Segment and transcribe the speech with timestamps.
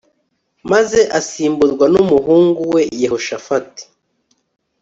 [0.71, 3.83] maze asimburwa numuhungu we Yehoshafati